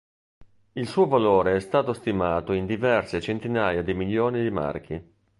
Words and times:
Il 0.73 0.87
suo 0.87 1.05
valore 1.05 1.57
è 1.57 1.59
stato 1.59 1.93
stimato 1.93 2.53
in 2.53 2.65
diverse 2.65 3.21
centinaia 3.21 3.83
di 3.83 3.93
milioni 3.93 4.41
di 4.41 4.49
marchi. 4.49 5.09